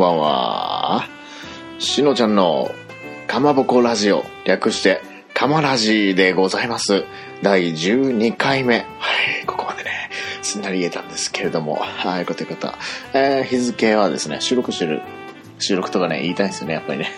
[0.00, 1.04] ばんは。
[1.78, 2.74] しのちゃんの
[3.26, 5.02] かまぼこラジオ、略して、
[5.34, 7.04] かまラジでございます。
[7.42, 8.78] 第12回目。
[8.78, 8.82] は
[9.42, 12.72] い、ここまでね、すんなり言えたんですけれども、はい、こということ。
[13.12, 15.02] えー、日付はですね、収録してる、
[15.58, 17.10] 収録とかね、言いたいんですよね、やっぱりね。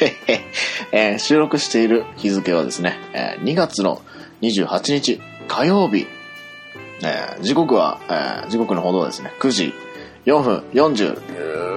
[0.92, 4.02] えー収録している日付はですね、えー2月の
[4.42, 6.06] 28日火曜日、
[7.02, 9.74] えー時刻は、えー時刻のほどはですね、9時
[10.26, 10.64] 4分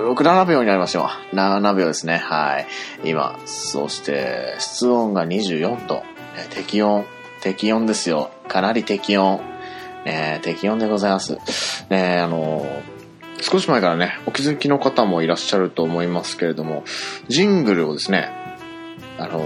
[0.05, 1.09] 6、7秒になりましたよ。
[1.33, 2.17] 7秒ですね。
[2.17, 2.67] はい。
[3.03, 6.03] 今、そして、室温が24度。
[6.37, 7.05] え適温、
[7.41, 8.29] 適温ですよ。
[8.47, 9.41] かなり適温。
[10.05, 11.39] ね、適温でございます。
[11.89, 12.95] ね、あのー
[13.41, 16.83] 少し前からね、お気づきの方もいらっしゃると思いますけれども、
[17.27, 18.29] ジングルをですね、
[19.19, 19.45] あの、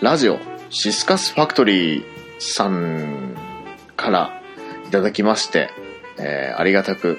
[0.00, 0.38] ラジオ、
[0.70, 2.04] シスカスファクトリー
[2.38, 3.34] さん
[3.96, 4.40] から
[4.86, 5.70] いただきまして、
[6.18, 7.18] えーありがたく、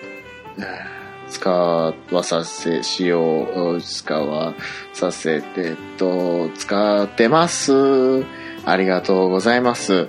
[0.57, 0.94] えー
[1.29, 4.53] 使わさせ、使用、使わ
[4.93, 8.23] させて、えっと、使ってます。
[8.65, 10.07] ありがとうございます。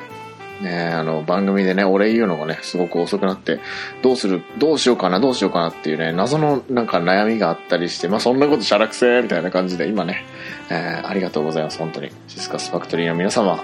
[0.61, 3.61] ね、あの、番組でね、お礼言うのがね、すごく遅くなって、
[4.03, 10.25] どうする、どうしようかな、どうしようかなっていうね、謎のなんか悩みがあったりして、まあそんなことしゃらくせーみたいな感じで、今ね、
[10.70, 12.11] えーありがとうございます、本当に。
[12.28, 13.62] シスカスファクトリーの皆様、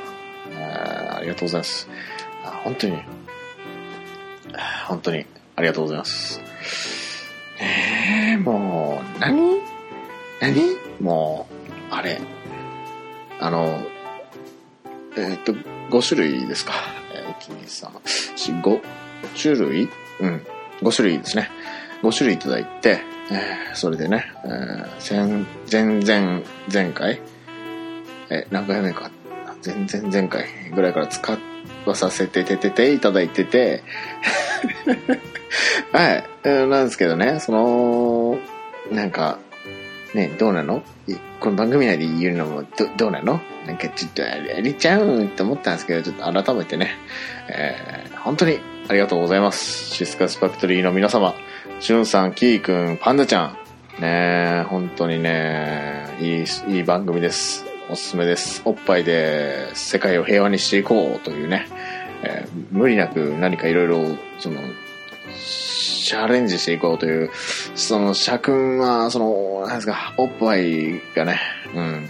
[0.50, 1.88] えーありがとうございます。
[2.64, 2.98] 本当に、
[4.86, 7.01] 本当にありがとうございます。
[7.62, 9.60] えー、もう、何？
[10.40, 10.76] 何？
[11.00, 11.46] も
[11.90, 12.20] う、あれ、
[13.40, 13.82] あの、
[15.16, 16.72] えーっと、5種類ですか？
[17.14, 18.80] えー、1、2、3、4、5
[19.40, 19.88] 種類？
[20.20, 20.46] うん。
[20.80, 21.48] 5種類ですね。
[22.02, 27.20] 5種類いただいて、えーそれでね、えー前、前々、前回？
[28.30, 29.10] え、何回目か、
[29.64, 31.38] 前々前回ぐらいから使
[31.86, 33.82] わさせてててていただいてて、
[35.92, 38.38] はい、えーなんですけどね、その、
[38.90, 39.38] なんか、
[40.14, 40.82] ね、どうなの？
[41.40, 43.40] この番組内で言うのもどどうなの？
[43.66, 46.96] なんかちょっとやりちゃうって思ったんですけど、ちょっと改めてね、
[47.48, 49.90] えー本当にありがとうございます。
[49.94, 51.34] シスカスファクトリーの皆様、
[51.80, 53.56] しゅんさん、キーくん、パンダちゃ
[53.98, 56.44] ん、ね本当にね、いい、
[56.76, 57.64] いい番組です。
[57.90, 58.62] おすすめです。
[58.64, 61.66] おっぱいで世界を平和にしていこうというね、
[62.22, 64.60] えー無理なく何かいろいろ、その、
[66.04, 67.30] チャレンジしていこうという、
[67.74, 71.40] その、社君は、その、なんですか、おっぱいがね、
[71.74, 72.08] うん、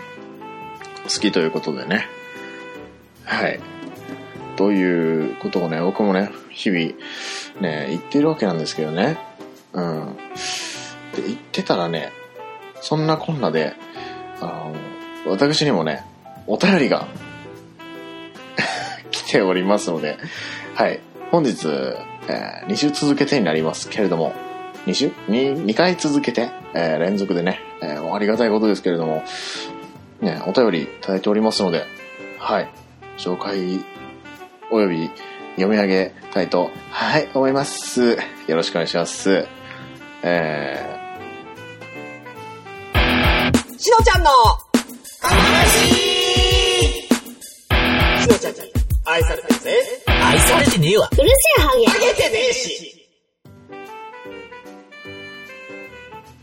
[1.04, 2.08] 好きということでね、
[3.24, 3.60] はい。
[4.56, 6.92] ということをね、僕もね、日々、
[7.60, 9.18] ね、言ってるわけなんですけどね、
[9.72, 10.16] うん。
[11.14, 12.12] で、言ってたらね、
[12.80, 13.74] そんなこんなで、
[14.40, 14.70] あ
[15.26, 16.04] の、私にもね、
[16.46, 17.06] お便りが
[19.32, 20.19] ておりますので、
[20.75, 21.00] はい。
[21.31, 21.66] 本日、
[22.28, 24.34] え2週続けてになりますけれども、
[24.87, 29.25] 2週 ?2、2回続けて、えー連続でね、えーありがたいことですけれども、
[30.21, 31.84] ね、お便りいただいておりますので、
[32.38, 32.71] はい。
[33.16, 33.81] 紹介、
[34.71, 35.10] および
[35.56, 38.19] 読み上げたいと、はい、思います。
[38.47, 39.47] よろしくお願いします。
[40.22, 40.98] え
[43.78, 44.31] しのちゃんの
[45.03, 46.22] しのちゃんに
[49.04, 49.76] 愛されてるぜ
[50.06, 51.08] 愛されてねえわ。
[51.10, 51.24] うるせ
[51.58, 53.02] えハゲあげてねえしー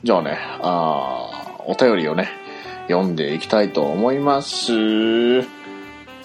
[0.03, 2.29] じゃあね、あーお便りをね、
[2.87, 4.73] 読んでいきたいと思います。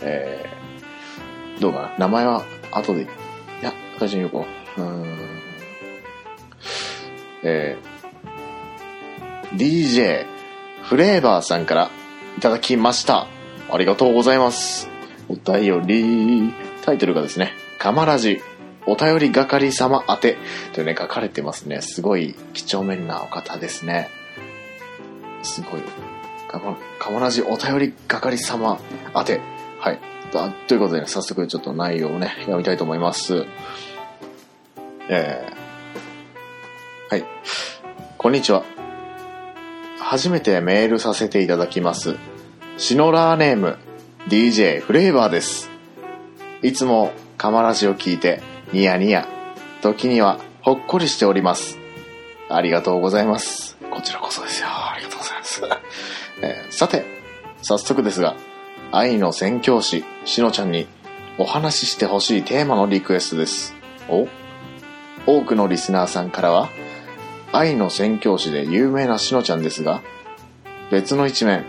[0.00, 2.06] えー、どうかな？
[2.06, 3.06] 名前は後で、い
[3.62, 4.48] や、最初に言おうか。
[4.78, 5.06] うーん。
[7.42, 10.26] えー、DJ
[10.82, 11.90] フレーバーさんから
[12.38, 13.26] いただきました。
[13.70, 14.88] ありがとうございます。
[15.34, 16.54] お便り、
[16.84, 18.40] タイトルがですね、かまらじ、
[18.86, 20.36] お便り係様宛て
[20.72, 21.80] というね、書かれてますね。
[21.80, 24.08] すごい几帳面なお方ですね。
[25.42, 25.82] すごい。
[26.48, 28.78] かま、かまらじお便り係様
[29.16, 29.40] 宛て。
[29.80, 29.98] はい。
[30.66, 33.46] ということでね、早速ちょっと内容をね、読みたいと思います。
[35.08, 37.24] えー、はい。
[38.18, 38.64] こんにちは。
[39.98, 42.16] 初めてメールさせていただきます。
[42.76, 43.78] シノラーネーム、
[44.28, 45.70] DJ フレーバーです。
[46.62, 48.40] いつもカマラジを聞いて、
[48.72, 49.28] ニヤニヤ、
[49.82, 51.78] 時にはほっこりしております。
[52.48, 53.76] ありがとうございます。
[53.90, 54.68] こちらこそですよ。
[54.70, 55.62] ありがとうございます。
[56.40, 57.04] えーさて、
[57.60, 58.34] 早速ですが、
[58.92, 60.86] 愛の宣教師、しのちゃんに
[61.36, 63.74] お話ししてほしいテーマのリクエストです。
[64.08, 64.26] お
[65.26, 66.70] 多くのリスナーさんからは、
[67.52, 70.00] 愛の宣教師で有名なしのちゃんですが、
[70.90, 71.66] 別の一面、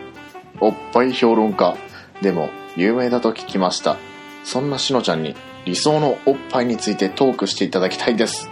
[0.61, 1.75] おっぱい評論家
[2.21, 3.97] でも有名だと聞きました。
[4.43, 5.35] そんなしのちゃんに
[5.65, 8.49] 理想のおっぱいについてトークしていただきたいです。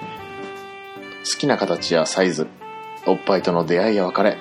[1.25, 2.47] 好きな形やサイズ、
[3.05, 4.37] おっぱいとの出会いや別れ、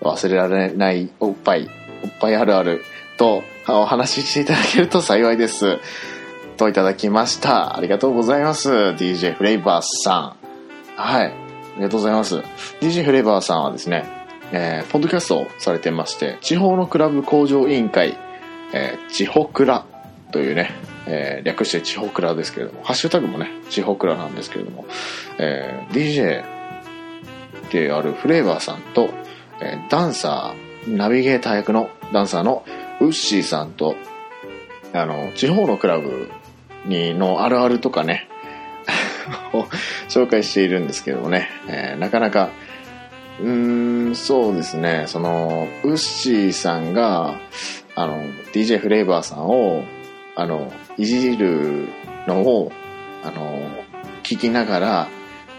[0.00, 1.68] 忘れられないおっぱい、
[2.04, 2.82] おっぱいあるある
[3.16, 5.78] とお話ししていただけると幸いです。
[6.56, 7.76] といただきました。
[7.76, 8.70] ありがとうございます。
[8.70, 10.96] DJ フレイバーさん。
[10.96, 11.26] はい。
[11.26, 11.32] あ
[11.76, 12.36] りがとうございます。
[12.80, 14.04] DJ フレイバーさんはですね、
[14.52, 18.18] えーポッドキャストをされてまして、地方のクラブ工場委員会、
[18.72, 19.84] えー地方クラ
[20.32, 20.70] というね、
[21.06, 24.86] えー略して地方クラですけれども、ハッシュタグもね、地方クラなんですけれども、
[25.38, 26.44] えー DJ
[27.72, 29.10] であるフレーバーさんと、
[29.60, 32.64] えーダンサー、ナビゲーター役のダンサーの
[33.00, 33.96] ウッシーさんと、
[34.92, 36.30] あの、地方のクラブ
[36.86, 38.28] にのあるあるとかね、
[39.52, 39.62] を
[40.08, 42.50] 紹介しているんですけどもね、えーなかなか、
[43.40, 47.34] うーん、そうですね、その、ウッシーさんが、
[48.00, 48.24] あの、
[48.54, 49.84] DJ フレーバーさんを、
[50.34, 51.88] あの、いじる
[52.26, 52.72] のを、
[53.22, 53.68] あの、
[54.22, 55.08] 聞きながら、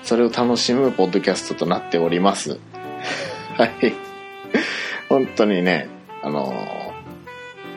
[0.02, 2.60] それを楽しむポッドキャストとなっております。
[3.58, 3.94] はい。
[5.08, 5.88] 本当にね、
[6.24, 6.52] あの、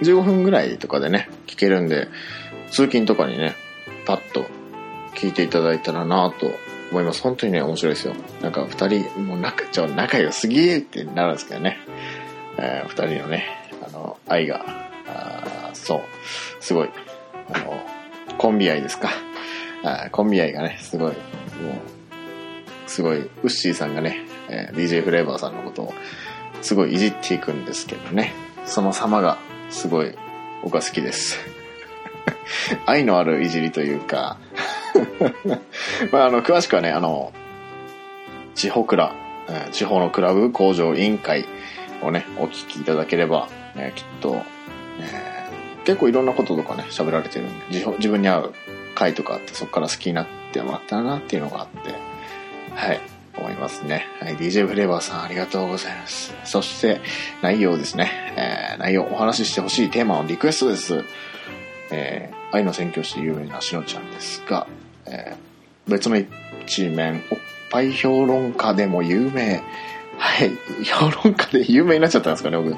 [0.00, 2.08] 15分ぐらいとかでね、聞けるんで、
[2.70, 3.54] 通勤とかにね、
[4.06, 4.46] パッと
[5.14, 6.50] 聞いていただいたらなと
[6.90, 7.20] 思います。
[7.20, 8.14] 本当にね、面白いですよ。
[8.40, 11.78] なんか二人、もう仲、ちょ、仲良すぎってなるんですけどね。
[12.56, 13.63] えー二人のね、
[14.28, 14.64] 愛が、
[15.06, 16.00] あそう、
[16.60, 16.90] すごい、
[17.52, 17.80] あの、
[18.38, 19.10] コンビ愛ですか。
[19.82, 21.20] あコンビ愛がね、すごい、もう、
[22.86, 25.94] すごい、ウッシーさんがね、えー DJ フレーバーさんのことを、
[26.62, 28.32] すごいいじっていくんですけどね。
[28.64, 29.38] その様が、
[29.70, 30.14] すごい、
[30.62, 31.38] 僕は好きです。
[32.86, 34.38] 愛のあるいじりというか、
[36.12, 37.32] まあ、あの、詳しくはね、あの、
[38.54, 39.14] 地方クラ、
[39.72, 41.46] 地方のクラブ工場委員会
[42.02, 44.42] をね、お聞きいただければ、えきっと、
[45.00, 45.34] え
[45.84, 48.54] 結構いろんなこととかね、喋られてるんで、自自分に合う
[48.94, 51.94] 回とかあって、そこから好きになってもらったなっていうのがあって、
[52.74, 53.00] はい、
[53.36, 54.06] 思いますね。
[54.20, 56.32] はい、DJ フレーバーさんありがとうございます。
[56.44, 57.00] そして、
[57.42, 58.10] 内容ですね。
[58.36, 61.04] えー内容、お話ししてほしいテーマのリクエストです。
[61.90, 64.68] えー愛の宣教師で有名なしのちゃんですが、
[65.06, 67.38] えー別の一面、おっ
[67.70, 69.62] ぱい評論家でも有名。
[70.16, 70.52] はい、
[70.84, 72.74] 評論家で有名になっちゃったんですかね、僕。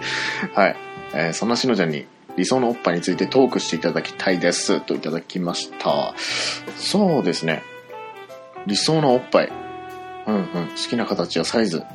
[0.55, 0.77] はい。
[1.17, 4.81] えーそんなしのちゃんに理想のおっぱいについてトークしていただきたいです。
[4.81, 6.15] といただきました。
[6.77, 7.63] そうですね。
[8.67, 9.53] 理想のおっぱい。
[10.27, 10.45] うんうん。
[10.45, 11.81] 好きな形やサイズ。
[11.81, 11.87] 好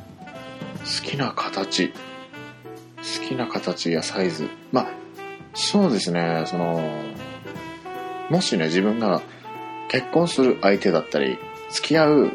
[1.04, 1.90] きな形。
[1.90, 4.48] 好きな形やサイズ。
[4.72, 4.86] まあ、
[5.54, 6.42] そうですね。
[6.46, 6.82] その、
[8.30, 9.22] もしね、自分が
[9.88, 11.38] 結婚する相手だったり、
[11.70, 12.30] 付き合う、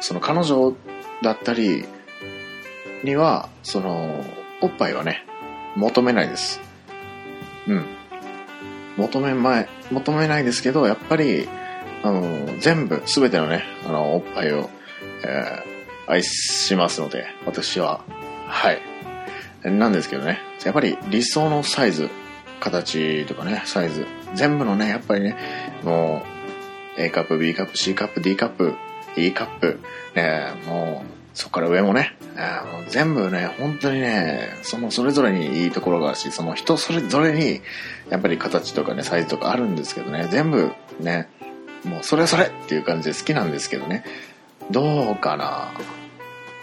[0.00, 0.74] その彼女
[1.22, 1.86] だったり
[3.04, 4.24] には、その、
[4.60, 5.24] おっぱいはね、
[5.78, 6.60] 求めないです。
[7.66, 7.86] うん。
[8.96, 11.48] 求めまい、求めないですけど、やっぱり、
[12.02, 14.70] あの、全部、すべてのね、あの、おっぱいを、
[15.24, 18.00] えー愛しますので、私は、
[18.46, 18.80] はい。
[19.70, 22.08] なんですけどね、やっぱり理想のサイズ、
[22.60, 25.36] 形とかね、サイズ、全部のね、やっぱりね、
[25.84, 26.22] も
[26.96, 28.74] う、A カップ、B カップ、C カップ、D カップ、
[29.16, 29.80] E カップ、
[30.14, 32.16] ね、もう、そこから上もね、
[32.72, 37.60] もう全部ね、本当にね、そのそれぞれにいいところがあるし、その人それぞれに、
[38.10, 41.28] やっぱり形とかね、サイズとかあるんですけどね、全部ね、
[41.84, 44.02] もうそれそれっていう感じで好きなんですけどね、
[44.72, 45.70] どうかな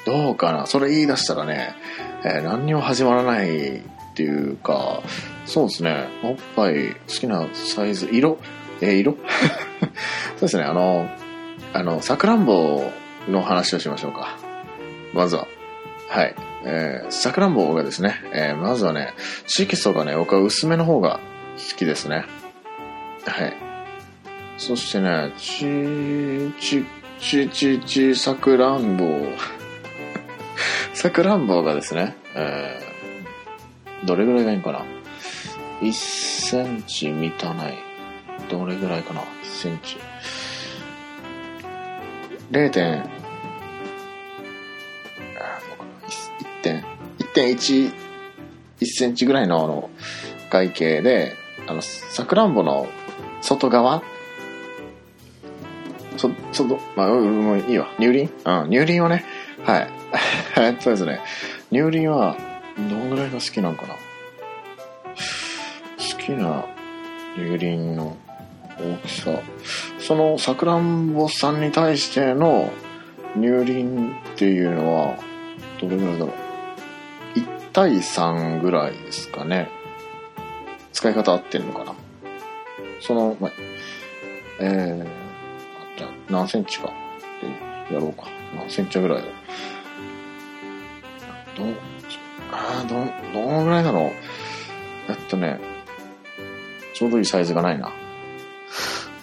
[0.05, 1.73] どうかなそれ言い出したらね、
[2.25, 3.81] えー何にも始まらないっ
[4.13, 5.03] ていうか、
[5.45, 8.39] そうですね、おっぱい好きなサイズ、色
[8.81, 9.15] えー色？
[10.35, 11.09] そうですね、あの、
[11.71, 12.91] あの、さくらんぼ
[13.29, 14.44] の話をしましょうか。
[15.15, 15.47] まずは。
[16.09, 16.35] はい。
[16.65, 19.13] えー、さくらんぼがですね、えーまずはね、
[19.47, 21.19] 色素がね、僕は薄めの方が
[21.57, 22.25] 好きですね。
[23.25, 23.53] はい。
[24.57, 26.85] そしてね、ち、ち、
[27.19, 29.05] ち、ち、ち、さくらんぼ。
[30.93, 34.85] さくらんぼがですね、えー、どれぐらいがいいかな
[35.81, 37.77] ?1 センチ満たない。
[38.49, 39.97] どれぐらいかな ?1 センチ。
[42.51, 43.14] 0.
[47.35, 47.91] 1.1、
[48.85, 49.89] センチぐらいのあの
[50.49, 51.33] 外径で、
[51.67, 52.87] あの、さくらんぼの
[53.41, 54.01] 外側？
[56.17, 57.87] そ、外、まあ、うんもういいわ。
[57.99, 58.29] 乳輪？
[58.63, 59.25] うん、乳輪をね、
[59.63, 59.87] はい。
[60.79, 61.19] そ うですね。
[61.71, 62.37] 乳輪は、
[62.77, 63.93] どんぐらいが好きなんかな？
[63.95, 63.99] 好
[66.17, 66.65] きな
[67.35, 68.15] 乳輪の
[68.79, 69.31] 大きさ。
[69.99, 72.71] そのさくらんぼさんに対しての
[73.35, 75.17] 乳輪っていうのは、
[75.81, 76.44] どれぐらいだろう？
[77.75, 79.69] 対3ぐらいですかね。
[80.93, 81.93] 使い方合ってんのかな。
[83.01, 83.51] その、まあ、
[84.61, 88.29] えー、じゃ何センチかってやろうか。
[88.55, 89.27] 何センチぐらいだ
[91.57, 91.65] ど、
[92.53, 94.03] あーど、どのぐらいだろう。
[95.09, 95.59] えっとね、
[96.93, 97.91] ちょうどいいサイズがないな。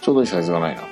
[0.01, 0.83] ちょうどいいサイズがないな。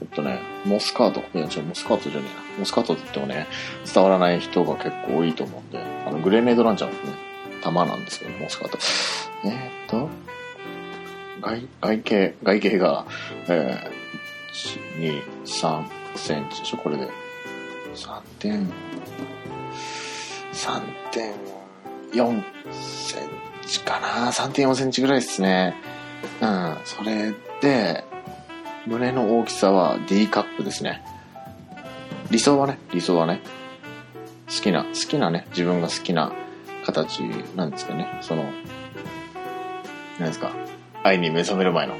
[0.00, 1.20] えっとね、モスカート。
[1.32, 2.41] いや、違う、モスカートじゃねえな。
[2.58, 3.46] モスカートって言ってもね、
[3.92, 7.18] 伝わらない人が結構多いと思うんで、あの、グレネードランチャーのね、
[7.62, 8.78] 弾なんですけど、モスカート。
[9.44, 10.08] えー、っと、
[11.40, 13.06] 外、外径、外径が、
[13.48, 15.84] えー、1、2、3
[16.16, 17.08] センチでしょ、これで。
[17.94, 18.68] 3点、
[20.52, 22.42] 3.4
[22.72, 23.28] セン
[23.66, 25.74] チかな？3.4センチぐらいですね。
[26.40, 28.04] うん、それで、
[28.86, 31.02] 胸の大きさは D カップですね。
[32.32, 33.42] 理想はね、理想はね、
[34.48, 36.32] 好きな、好きなね、自分が好きな
[36.86, 37.20] 形
[37.56, 38.08] なんですかね。
[38.22, 38.50] その、
[40.18, 40.50] 何ですか、
[41.02, 41.94] 愛に目覚める前の、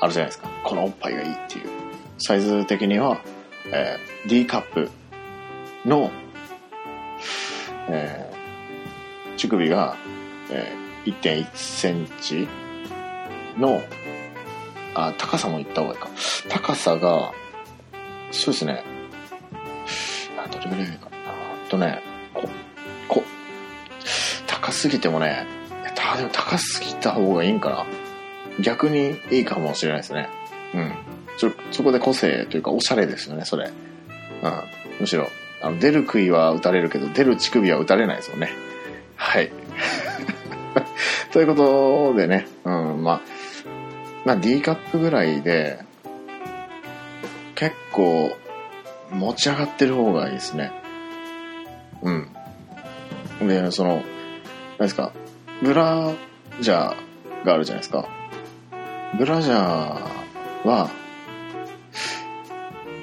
[0.00, 0.50] あるじゃないですか。
[0.62, 1.64] このおっぱいがいいっていう。
[2.18, 3.22] サイズ的には、
[3.72, 4.90] えー、D カップ
[5.86, 6.10] の、
[7.88, 9.96] えー、乳首が、
[10.50, 12.46] えー、1.1センチ
[13.56, 13.80] の、
[14.94, 16.10] あ、高さも言った方がいいか。
[16.50, 17.32] 高さが、
[18.30, 18.91] そうですね。
[20.44, 21.16] あ、どれぐらいかな。
[21.66, 22.02] あとね、
[22.34, 22.48] こ、
[23.08, 23.24] こ、
[24.46, 25.46] 高すぎてもね、
[25.94, 27.86] た、でも高すぎた方がいいんかな。
[28.60, 30.28] 逆にいいかもしれないですね。
[30.74, 30.94] うん。
[31.36, 33.70] そ、そこで個性というか、おしゃれですよね、それ。
[34.42, 34.52] うん。
[35.00, 35.28] むしろ、
[35.62, 38.50] あの、出る杭は打たれるけど、出る乳首は打たれないですよね。
[39.16, 39.50] はい。
[41.32, 43.20] ということでね、うん、まあ、
[44.24, 45.78] まあ D カップぐらいで、
[47.54, 48.36] 結構、
[49.12, 50.72] 持ち上がってる方がいいですね。
[52.02, 52.28] うん。
[53.48, 54.02] で、その、
[54.78, 55.12] 何ですか、
[55.62, 56.14] ブラ
[56.60, 58.08] ジャーがあるじゃないですか。
[59.18, 60.90] ブラジャーは、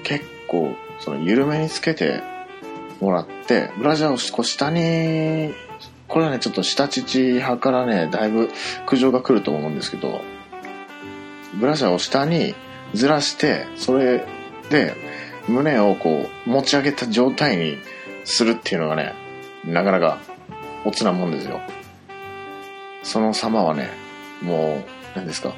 [0.03, 2.21] 結構、その、緩めにつけて
[2.99, 5.53] もらって、ブラジャーをこう下に、
[6.07, 8.49] これはね、ちょっと下乳派からね、だいぶ
[8.87, 10.21] 苦情が来ると思うんですけど、
[11.53, 12.55] ブラジャーを下に
[12.93, 14.25] ずらして、それ
[14.69, 14.95] で
[15.49, 17.77] 胸をこう持ち上げた状態に
[18.23, 19.13] するっていうのがね、
[19.65, 20.19] なかなか
[20.85, 21.59] おつなもんですよ。
[23.03, 23.89] その様はね、
[24.41, 25.53] もう、何ですか？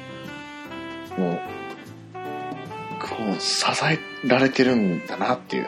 [1.18, 1.40] もう、
[3.00, 5.66] こう、支えられてるんだなっていう。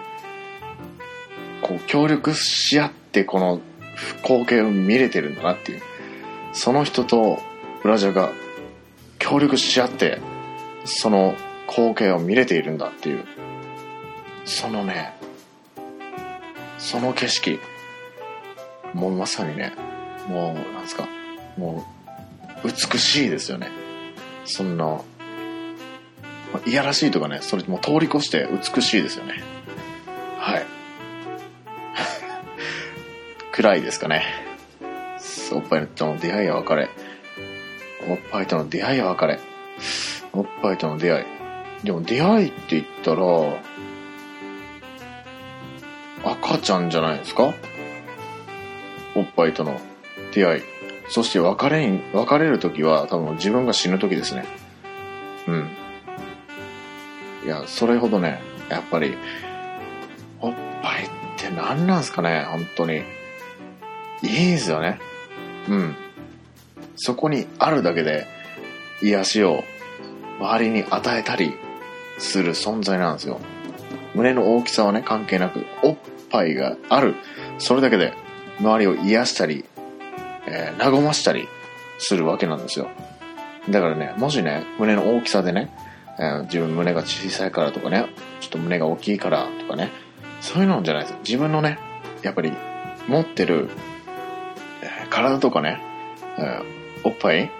[1.62, 3.60] こう、協力し合ってこの
[4.22, 5.82] 光景を見れてるんだなっていう。
[6.52, 7.40] その人と
[7.82, 8.32] ブラジャーが
[9.18, 10.20] 協力し合って、
[10.84, 11.34] その
[11.68, 13.24] 光景を見れているんだっていう、
[14.44, 15.14] そのね、
[16.78, 17.58] その景色、
[18.92, 19.72] もうまさにね、
[20.28, 21.08] もう、なんすか、
[21.56, 21.84] も
[22.64, 23.70] う、美しいですよね。
[24.44, 25.00] そんな、
[26.66, 29.42] いやらしいとかね、それもう通り越して美しいですよね。
[30.38, 30.66] はい。
[33.52, 34.24] 暗いですかね。
[35.52, 36.88] おっぱいとの出会いや別れ。
[38.08, 39.38] おっぱいとの出会いや別れ。
[40.32, 41.24] おっぱいとの出会い。
[41.84, 43.16] でも出会いって言ったら、
[46.54, 47.52] 赤ちゃんじゃないですか？
[49.16, 49.80] おっぱいとの
[50.32, 50.62] 出会い。
[51.08, 54.46] そして別れに、別れる時は多分自分が死ぬ時ですね。
[55.48, 55.70] うん。
[57.44, 59.16] いや、それほどね、やっぱり、
[60.40, 63.02] おっぱいって何なんすかね、本当に。
[64.22, 64.98] いいですよね。
[65.68, 65.96] うん。
[66.96, 68.26] そこにあるだけで
[69.02, 69.64] 癒しを
[70.38, 71.54] 周りに与えたり
[72.18, 73.40] する存在なんですよ。
[74.14, 75.96] 胸の大きさはね、関係なく、おっ
[76.34, 77.14] ぱいがある。
[77.58, 78.12] それだけで
[78.58, 79.64] 周りを癒したり、
[80.46, 81.48] えー、和ましたり
[81.98, 82.88] するわけなんですよ。
[83.70, 85.70] だからね、もしね、胸の大きさでね、
[86.18, 88.06] えー、自分胸が小さいからとかね、
[88.40, 89.90] ちょっと胸が大きいからとかね、
[90.40, 91.16] そういうのじゃないです。
[91.24, 91.78] 自分のね、
[92.22, 92.52] やっぱり
[93.08, 93.70] 持ってる、
[94.82, 95.80] えー、体とかね、
[96.38, 97.50] えーおっぱい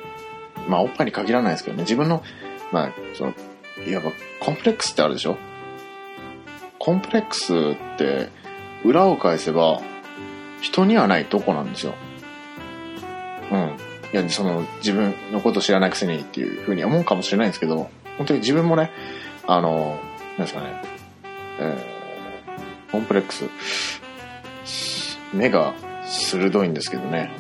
[0.68, 2.22] まあ、おっぱいに限らないですけどね、自分の、
[2.72, 3.34] まあ、その、
[3.86, 5.36] いわば、コンプレックスってあるでしょ？
[6.78, 8.30] コンプレックスって、
[8.84, 9.80] 裏を返せば、
[10.60, 11.94] 人にはないとこなんですよ。
[13.50, 13.76] うん。
[14.12, 18.90] いや、その、自分のこと知らないくせにっていうふうに思うかもしれないんですけど、本当に自分もね、
[19.46, 19.98] あの、
[20.38, 20.82] なんですかね、
[21.58, 23.48] えー、コンプレックス、
[25.32, 25.74] 目が
[26.04, 27.30] 鋭いんですけどね。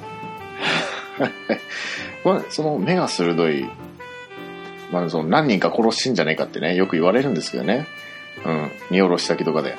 [2.24, 3.70] まあ、その目が鋭い、
[4.90, 7.86] まあ、その何人か殺してんじゃねえかってね、よく言われるんですけどね。
[8.44, 8.70] うん。
[8.90, 9.76] 見下ろし先とかで。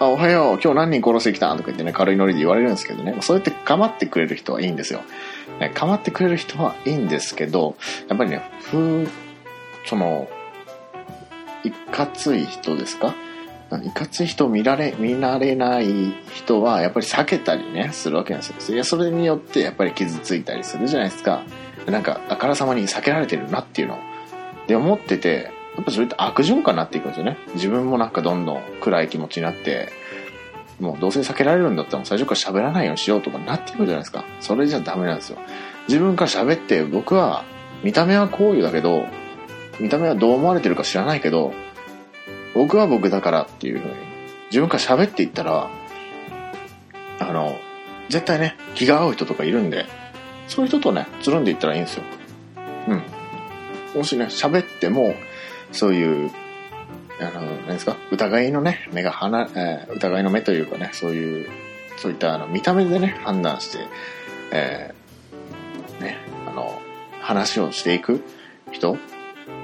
[0.00, 3.16] あ、おはよう、今日何人殺してきたとか言ってね、軽いノリで言われるんですけどね。
[3.20, 5.02] そうやって構ってくれる人はいいんですよ。
[5.60, 7.76] ね、構ってくれる人はいいんですけど、
[8.08, 9.08] やっぱりね、ふ
[9.86, 10.28] その、
[11.62, 13.14] いかつい人ですか？
[13.82, 18.74] いかつい人を見られ、見慣れない人は、やっぱり避けたりね、するわけなんですよ。
[18.74, 21.42] いや、それによってやっぱり傷ついたりするじゃないですか。
[21.86, 23.98] なんか、あからさまに避けられてるなっていうのを。
[24.66, 27.36] で、思ってて、やっぱそれって悪循環になっていくんですよね。
[27.54, 29.88] 自分もなんかどんどん暗い気持ちになって、
[30.80, 34.24] もうどうせ避けられるんだったら最初から喋らないようにしようとかなっていくじゃないですか。
[34.40, 35.38] それじゃダメなんですよ。
[35.88, 37.44] 自分から喋って僕は
[37.82, 39.06] 見た目はこういうだけど、
[39.80, 41.52] 見た目はどう思われてるか知らないけど、
[42.54, 43.94] 僕は僕だからっていうふうに
[44.50, 45.70] 自分から喋っていったら、
[47.18, 47.58] あの、
[48.08, 49.86] 絶対ね、気が合う人とかいるんで、
[50.46, 52.04] そういう人とね、つるんでいったらいいんですよ。
[52.88, 53.02] うん。
[53.96, 55.14] もしね、喋っても、
[55.74, 56.30] そういう、
[57.20, 57.96] あの、何ですか？
[58.10, 61.48] 疑いのね、目が離、えー、疑いの目というかね、そういう、
[61.96, 63.78] そういったあの見た目でね、判断して、
[64.52, 66.80] えー、ね、あの、
[67.20, 68.22] 話をしていく
[68.72, 68.96] 人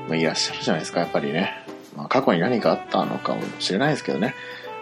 [0.08, 1.64] もいらっしゃるじゃないですか、やっぱりね。
[1.96, 4.28] まあ、過去に何かあったのかもしれないですけどね。
[4.28, 4.34] やっ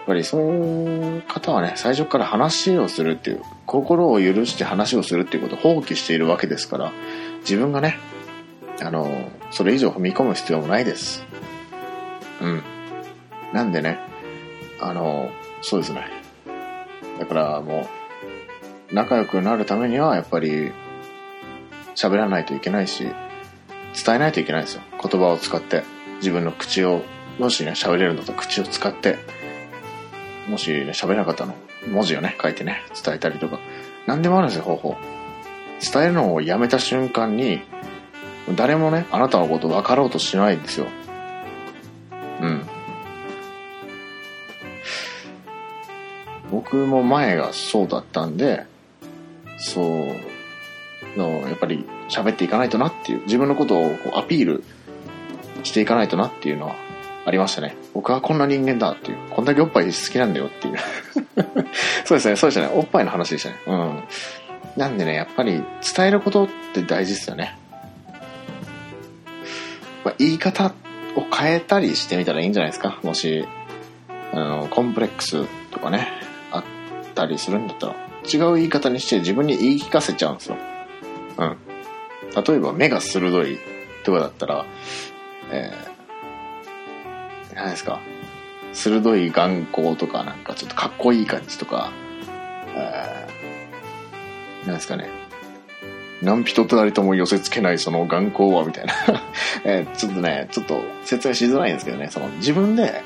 [0.05, 6.91] ぱりそういう方はね、最初から話をするっていう、心を許して話をするっていうことを放棄しているわけですから、
[7.41, 7.97] 自分がね、
[8.81, 11.25] あの、それ以上踏み込む必要もないです。
[12.41, 12.63] うん。
[13.53, 13.99] なんでね、
[14.79, 15.29] あの、
[15.61, 16.05] そうですね。
[17.19, 17.87] だからも
[18.91, 20.71] う、仲良くなるためには、やっぱり、
[21.95, 24.81] 喋らないといけないし、伝えないといけないんですよ。
[24.91, 25.83] 言葉を使って。
[26.17, 27.01] 自分の口を、
[27.37, 29.17] もしね、喋れるんだったら口を使って、
[30.47, 31.55] もしね、喋れなかったの、
[31.87, 33.59] 文字をね、書いてね、伝えたりとか。
[34.07, 34.97] 何でもあるんですよ、方法。
[35.93, 37.61] 伝えるのをやめた瞬間に、
[38.55, 40.87] 誰もね、あなたのこと分かろうとしないんですよ。
[42.41, 42.65] うん。
[46.51, 48.65] 僕も前がそうだったんで、
[49.57, 50.29] そう
[51.17, 54.63] の、やっぱり喋っていかないとなっていう、自分のことをこうアピール
[55.63, 56.75] していかないとなっていうのは
[57.25, 57.75] ありましたね。
[57.93, 60.77] 僕はこんな人間だっていう、こんだけおっぱい好きなんだよっていう。
[62.05, 62.71] そうですね、そうでしたね。
[62.73, 63.55] おっぱいの話でしたね。
[63.67, 64.03] うん。
[64.77, 65.63] なんでね、やっぱり
[65.95, 67.57] 伝えることって大事ですよね。
[70.03, 70.73] まあ、言い方
[71.15, 72.99] を変えたりしてみたらいいんじゃないですか？
[73.03, 73.45] もし、
[74.31, 76.07] あの、コンプレックスとかね、
[76.51, 76.63] あっ
[77.15, 77.95] たりするんだったら、
[78.31, 80.57] 違う言い方にして自分に言い聞かせちゃうんですよ。
[81.37, 81.57] うん。
[82.45, 83.57] 例えば目が鋭い
[84.03, 84.65] とかだったら、
[85.51, 87.99] えー、何ですか、
[88.71, 91.91] 鋭い眼光とか、なんかちょっとかっこいい感じとか、
[92.75, 95.09] えー、何ですかね、
[96.21, 98.93] 何人となりとも寄せ付けないその眼光は、みたいな
[99.63, 103.01] えー、ちょっとね、ちょっと説明しづらいんですけどね、その自分で、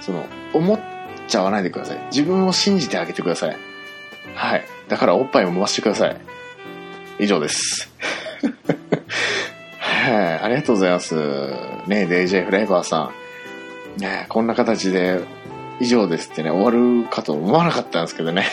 [0.00, 0.80] その、思っ
[1.26, 1.98] ちゃわないでください。
[2.10, 3.56] 自分を信じてあげてください。
[4.34, 4.64] はい。
[4.88, 6.16] だからおっぱいも回してください。
[7.18, 7.90] 以上です。
[9.78, 11.14] はい、ありがとうございます。
[11.14, 13.10] ね DJ フレーバーさ
[13.98, 14.00] ん。
[14.00, 15.20] ねこんな形で
[15.80, 18.46] 以上ですってね、終わるかと思わなかったんですけどね。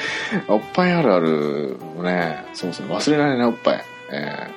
[0.48, 3.84] おっぱいあるあるもね、そうそう、忘れられないおっぱい。
[4.10, 4.50] え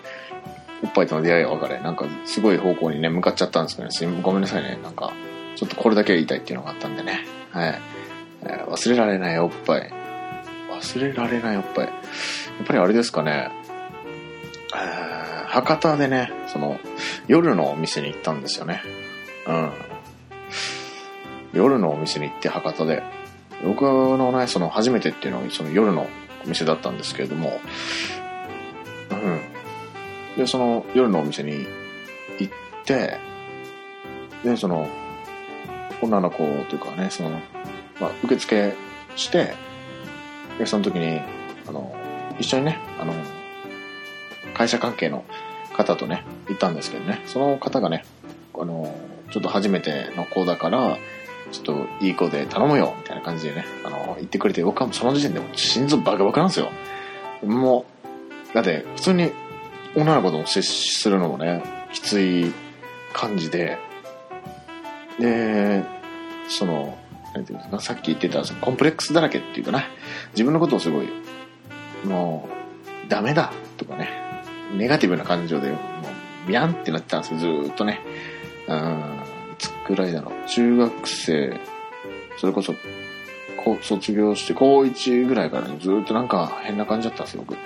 [0.84, 1.80] ー、おっぱいとの出会いは別れ。
[1.80, 4.78] なんか、すごい方向にね、向かっちゃったんですけどね、ごめんなさいね。
[4.84, 5.12] なんか、
[5.56, 7.26] ちょっとこれだけは言いたいっていうのがあったんでね。
[7.52, 7.82] はい。
[8.44, 9.92] えー、忘れられないおっぱい。
[10.72, 11.86] 忘れられないおっぱい。
[11.86, 13.50] やっぱりあれですかね。
[14.76, 15.12] えー
[15.52, 16.80] 博多でね、その、
[17.28, 18.82] 夜のお店に行ったんですよね。
[19.46, 19.72] うん。
[21.54, 23.04] 夜のお店に行って博多で。
[23.64, 26.08] 僕のね、その初めてっていうのはその夜の
[26.46, 27.60] お店だったんですけれども、
[29.12, 29.42] うん。
[30.38, 31.68] で、その夜のお店に
[32.40, 32.54] 行っ
[32.86, 33.20] て、
[34.44, 34.88] で、その、
[36.02, 37.30] 女の子というかね、その、
[38.00, 38.74] まあ、受付
[39.16, 39.54] して、
[40.58, 41.22] で、その時に、
[41.68, 41.96] あの、
[42.40, 43.14] 一緒にね、あの、
[44.56, 45.24] 会社関係の
[45.76, 48.04] 方とね、行ったんですけどね、その方がね、
[48.56, 48.94] あの、
[49.32, 50.98] ちょっと初めての子だから、
[51.52, 56.70] ちょっといい子で頼むよ、みたいな感じでね、あの、言ってくれて、僕はその時点でも心臓バカバカなんですよ。
[57.44, 57.86] も
[58.52, 59.32] う、だって普通に
[59.96, 62.54] 女の子と接するのもね、きつい
[63.14, 63.78] 感じで、
[65.20, 65.84] で、
[66.48, 66.98] その、
[67.34, 69.86] なんていうんですか、さっき言ってたそのコンプレックスだらけっていうかな、
[70.34, 71.08] 自分のことをすごい、
[72.06, 72.50] も
[73.08, 74.10] う、ダメだとかね、
[74.74, 78.00] ネガティブな感情で、もう、ビャンってなってたんですよ、ずっとね。
[78.68, 79.21] うん、
[79.82, 80.48] いつくらいだろう。
[80.48, 81.60] 中学生、
[82.38, 82.74] それこそ、
[83.64, 87.58] こ卒業して、高1ぐらいからね、ずっとなんか変な感じだったんですよ、僕。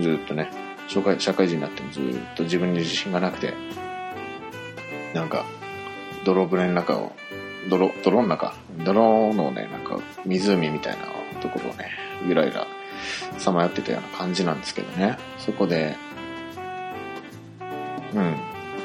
[0.00, 0.50] ずっとね。
[0.88, 2.02] 社会社会人になってもずっ
[2.34, 3.52] と自分に自信がなくて、
[5.14, 5.44] なんか、
[6.24, 7.12] 泥船の中を、
[7.68, 11.04] 泥、泥の中、泥のね、なんか湖みたいな
[11.40, 11.90] ところをね、
[12.26, 12.66] ゆらゆら
[13.36, 15.18] さまよってたような感じなんですけどね。
[15.38, 15.94] そこで、
[18.14, 18.36] うん、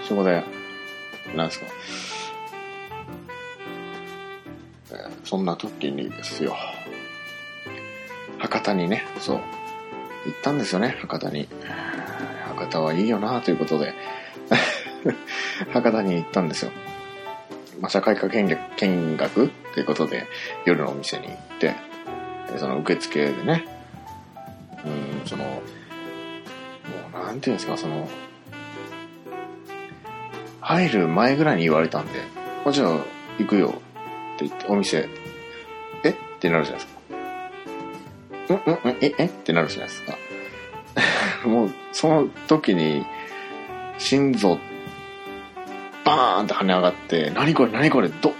[0.07, 0.43] そこで、
[1.35, 1.67] なんですか、
[5.33, 6.55] そんな時にですよ、
[8.37, 11.47] 博多にね、そう、行ったんですよね、博多に。
[12.49, 13.95] 博多はいいよなということで、
[15.73, 16.71] 博多に行ったんですよ。
[17.81, 20.27] まあ、社会科見学見学ということで、
[20.65, 21.73] 夜のお店に行って、
[22.51, 23.65] でその受付でね、
[24.85, 25.51] うん、その、も
[27.11, 28.07] うなんていうんですか、その、
[30.61, 32.19] 入る前ぐらいに言われたんで、
[32.67, 32.99] あじゃあ
[33.39, 33.81] 行くよ
[34.35, 35.22] って言って、お店、え
[36.43, 36.99] ってなるじゃないですか。
[38.49, 39.25] うんうんうん、ええ？
[39.27, 40.17] ってなるじゃないですか。
[41.47, 43.05] もう、その時に、
[43.97, 44.59] 心臓、
[46.03, 48.33] バーンって跳ね上がって、何これ何これど、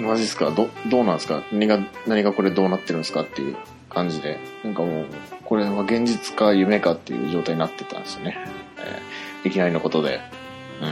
[0.00, 0.50] マジっすか？
[0.50, 1.44] ど、どうなんですか？
[1.52, 1.78] 何が、
[2.08, 3.56] 何がこれどうなってるんですかっていう
[3.88, 5.06] 感じで、なんかもう、
[5.44, 8.36] これは現実か夢かっていう状態になってたんですよね。
[8.78, 10.20] えーいきなりのことで、
[10.80, 10.86] う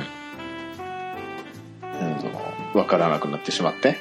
[1.94, 2.00] ん。
[2.00, 3.96] うん、その、わからなくなってしまって。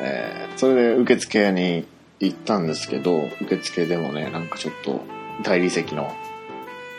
[0.00, 1.86] えーそれで受付に
[2.18, 5.00] 行ったんですけど、受付でもね、なんかちょっと、
[5.42, 6.12] 大理石の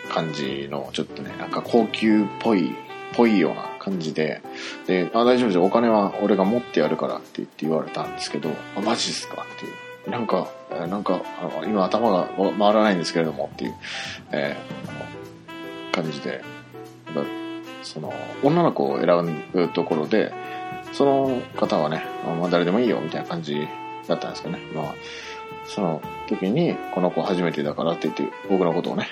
[0.09, 2.73] 感じの、ちょっとね、なんか高級っぽい、
[3.13, 4.41] ぽいような感じで、
[4.87, 10.09] で、あ、大丈夫ですよ、お金は俺が持ってやるからって言って言われたんですけど、あ、マジっすかっていう。
[10.09, 11.21] なんか、なんか、
[11.65, 13.75] 今頭が回らないんですけれどもっていう、
[14.31, 14.91] えー
[15.91, 16.41] 感じで、
[17.83, 20.31] その、女の子を選ぶところで、
[20.93, 22.03] その方はね、
[22.39, 23.67] まあ誰でもいいよみたいな感じ
[24.07, 24.63] だったんですけどね。
[24.73, 24.95] まあ、
[25.65, 29.07] その時に、この子初めてだからって言って、僕のことをね、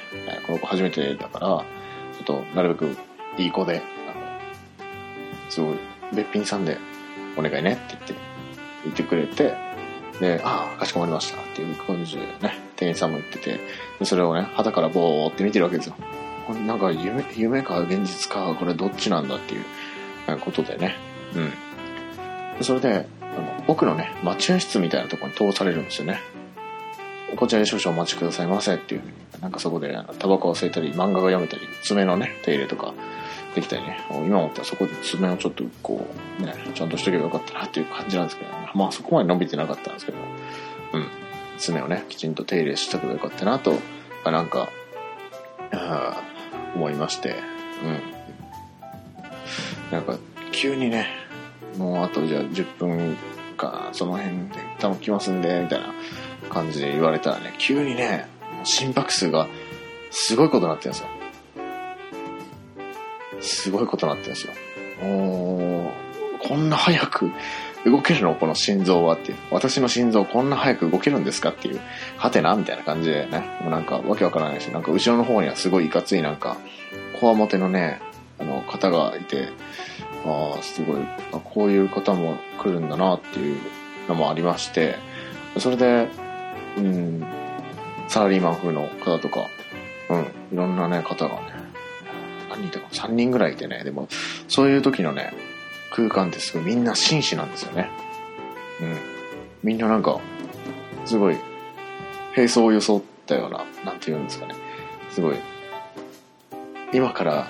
[0.46, 1.64] この子初めてだから、ちょ
[2.22, 2.98] っとなるべく
[3.38, 5.78] いい子で、あの、すごい、
[6.14, 6.78] べっぴんさんで
[7.38, 8.14] お願いねって言って、
[8.86, 9.54] 言ってくれて、
[10.20, 13.60] で、ああ、かしこまりましたっていう感じでね、店員さんも言ってて、
[14.00, 15.96] でそれをね、肌からボーって見てるわけですよ。
[16.48, 19.64] これなんか夢、夢か現実か、これどっちなんだっていう
[20.42, 20.96] ことでね。
[21.36, 21.54] うん。
[22.62, 26.20] それで、あの奥のね、待合室みたいなところに通されるんですよね。
[27.36, 29.02] こちらで少々お待ちくださいませっていう、
[29.42, 32.94] なんかそこでタバコを吸えたり、漫画が読めたり、爪のね、手入れとか
[33.56, 36.06] できたりね、今思ったらそこで爪をちょっとこ
[36.40, 40.18] う、ね、ちゃんとしとけばよかったなっていう感じなんですけど、ね、まあそこまで伸びてなかったんですけど、
[40.94, 41.08] うん。
[41.58, 43.74] 爪をね、きちんと手入れしとけばよかったなと、
[44.26, 44.70] なんか、
[46.76, 47.36] 思いまして、
[47.84, 48.00] うん。
[49.92, 50.18] なんか、
[50.52, 51.08] 急にね、
[51.78, 53.18] もうあとじゃあ10分
[53.58, 55.94] か、その辺で多分来ますんで、みたいな
[56.50, 58.28] 感じで言われたらね、急にね、
[58.64, 59.48] 心拍数が
[60.12, 61.08] すごいことになってるんですよ。
[63.42, 64.54] すごいことになってるんですよ。
[65.02, 65.92] おー
[66.48, 67.32] こんな早く
[67.86, 68.36] 動けるの？
[68.36, 69.38] この心臓はっていう。
[69.52, 71.80] 私の心臓こんな早く動けるんですかっていう。
[72.18, 72.56] はてな？
[72.56, 73.40] みたいな感じでね。
[73.62, 76.58] もうなんかわけわからないし、なんか後ろの方にはすごいいかついなんか、
[77.20, 78.02] こわもてのね、
[78.40, 79.50] あの、方がいて、
[80.26, 80.98] ああ、すごい、
[81.32, 83.58] こういう方も来るんだなっていう
[84.08, 84.96] のもありまして、
[85.58, 86.08] それで、
[86.78, 87.26] うん、
[88.08, 89.48] サラリーマン風の方とか、
[90.10, 91.42] うん、いろんなね、方がね、
[92.50, 94.08] 何人いたか3人ぐらいいてね、でも、
[94.48, 95.34] そういう時のね、
[95.92, 97.90] 空間ってすごいみんな紳士なんですよね。
[98.82, 98.98] うん。
[99.64, 100.20] みんななんか、
[101.06, 101.38] すごい、
[102.36, 104.56] 並走を装ったような、なんて言うんですかね。
[105.12, 105.36] すごい、
[106.94, 107.48] 今から、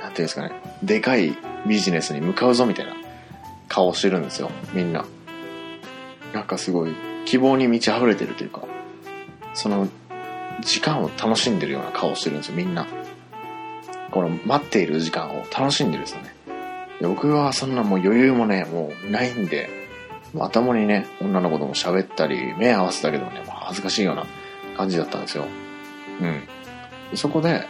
[0.00, 2.94] なんていうんですかね、でかいビジネスに向かうぞみたいな
[3.68, 5.04] 顔をしてるんですよ、みんな。
[6.32, 6.94] なんかすごい、
[7.26, 8.62] 希望に満ち溢れてるというか、
[9.54, 9.88] その、
[10.62, 12.86] 時間を楽しんでるような顔をしてるんですよ、みんな。
[14.10, 16.34] この待っている時間を楽しんでるんですよね。
[17.00, 19.70] で僕はそんなもう余裕もね、もうないんで、
[20.34, 24.26] もう頭にね、女の子とも喋ったり、目合わせたけどね、もう恥ずかしいような
[24.76, 25.44] 感じだったんですよ。
[26.20, 27.16] うん。
[27.16, 27.66] そこで、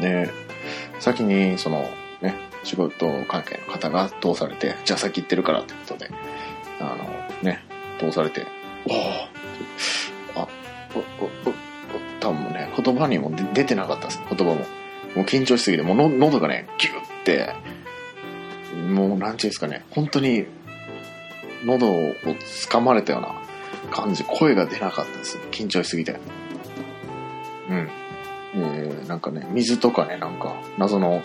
[0.00, 0.28] ね、
[0.98, 6.10] 先にその、ね、仕事関係の方が通されて、じゃあ先行ってるからってことで、
[6.80, 7.60] あの、ね、
[7.98, 8.46] 通されて、
[8.86, 8.92] お
[10.38, 10.48] おあ、
[10.94, 11.54] お、お、お、
[12.20, 14.66] 多分ね、言葉にも出てなかったです、言葉も。
[15.16, 17.54] もう緊張しすぎて、もうの喉がね、ギュッて、
[18.88, 20.46] もうなんていうんですかね、本当に、
[21.64, 22.14] 喉を
[22.68, 23.34] 掴まれたような
[23.90, 25.38] 感じ、声が出なかったです。
[25.50, 26.16] 緊張しすぎて。
[27.68, 27.88] うん。
[28.54, 31.22] えーなんかね、水とかね、なんか、謎の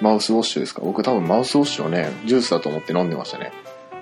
[0.00, 0.80] マウスウォッシュですか？
[0.82, 3.52] 僕多分マウスウォッシュをね、ジュースだと思って飲んでましたね。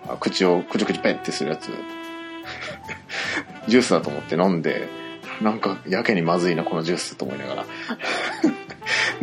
[0.09, 1.71] あ口をくちゅくちゅペッてするやつ。
[3.69, 4.89] ジュースだと思って飲んで、
[5.41, 7.65] なんかやけにまずいな、このジュースと思いながら。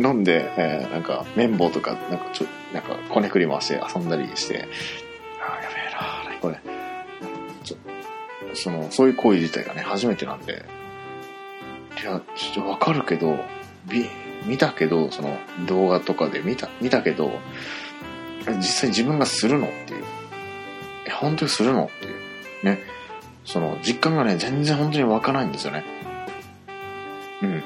[0.00, 4.68] 飲んで、えーなんか綿棒とか、なんかちょ、なんかこねくり回して遊んだりして、
[5.40, 5.74] あーやべ
[6.30, 6.58] えな、これ。
[8.54, 10.64] その、そういう行為自体がね、初めてなんで、
[12.00, 13.38] いや、ちょっとわかるけど、
[13.86, 14.06] び
[14.46, 17.40] 見たけど、その動画とかで見た、見たけど、
[18.56, 20.04] 実際自分がするのっていう。
[21.06, 22.14] え、本当にするのっていう。
[22.64, 22.78] ね。
[23.44, 25.84] その、実感がね、全然本当に湧かないんですよね。
[27.42, 27.62] うん。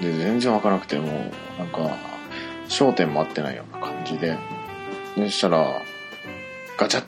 [0.00, 1.96] で、全然湧かなくて、もう、なんか、
[2.68, 4.36] 焦点も合ってないような感じで、
[5.16, 5.82] そしたら、
[6.76, 7.04] ガチャっ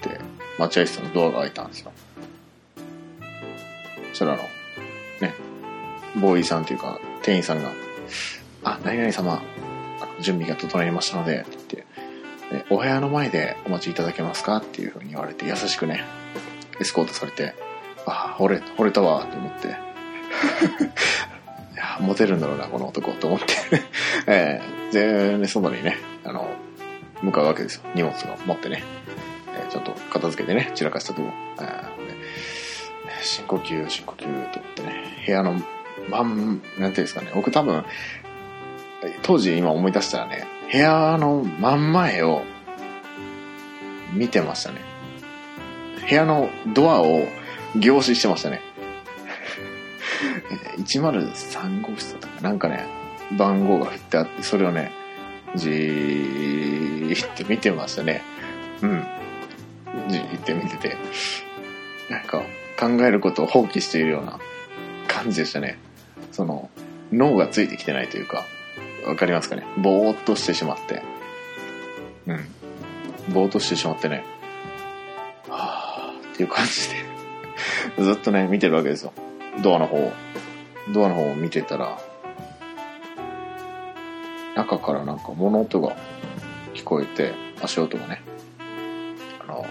[0.00, 0.20] て、
[0.58, 1.92] 待合室のドアが開いたんですよ。
[4.10, 4.38] そしたら、
[6.16, 7.72] ボーイさんっていうか、店員さんが、
[8.62, 9.42] あ、何々様、
[10.20, 11.84] 準備が整いましたので、って
[12.50, 14.58] 言って、お部屋の前でお待ちいただけますか？
[14.58, 16.04] っていうふうに言われて、優しくね、
[16.80, 17.54] エスコートされて、
[18.06, 19.68] あ、惚れ、惚れたわ、と思って。
[19.68, 19.70] い
[21.76, 23.46] や、モテるんだろうな、この男、と思って。
[24.26, 26.48] えー、で、ね、外にね、あの、
[27.22, 27.82] 向かうわけですよ。
[27.94, 28.82] 荷物を持ってね。
[29.56, 31.28] えーちょっと片付けてね、散らかしたとこ。
[31.58, 32.14] あーで
[33.22, 35.60] 深呼吸、深呼吸と思ってね、部屋の
[36.10, 37.84] 真ん、なんていうんですかね、僕多分、
[39.22, 42.42] 当時今思い出したらね、部屋の真ん前を
[44.12, 44.80] 見てましたね。
[46.08, 47.26] 部屋のドアを
[47.76, 48.60] 凝視してましたね。
[50.78, 52.86] 103号室だったかなんかね、
[53.36, 54.92] 番号が振ってあって、それをね、
[55.54, 58.22] じーって見てましたね。
[58.82, 59.04] うん。
[60.08, 60.96] じーって見てて、
[62.10, 62.42] なんか
[62.78, 64.38] 考えることを放棄しているような
[65.08, 65.78] 感じでしたね。
[66.34, 66.68] その、
[67.12, 68.44] 脳がついてきてないというか、
[69.06, 69.64] わかりますかね？
[69.78, 71.02] ぼーっとしてしまって。
[72.26, 73.32] うん。
[73.32, 74.24] ぼーっとしてしまってね、
[75.48, 76.88] はぁーっていう感じ
[77.96, 79.12] で、 ずっとね、見てるわけですよ。
[79.62, 80.12] ドアの方を。
[80.92, 81.98] ドアの方を見てたら、
[84.56, 85.96] 中からなんか物音が
[86.74, 88.22] 聞こえて、足音がね、
[89.40, 89.64] あの、